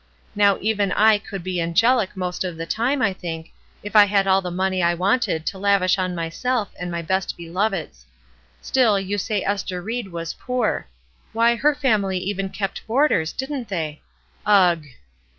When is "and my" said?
6.79-7.03